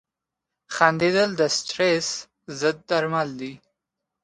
•خندېدل 0.75 1.29
د 1.39 1.41
سټرېس 1.55 2.07
ضد 2.59 2.77
درمل 2.89 3.29
دي. 3.39 3.53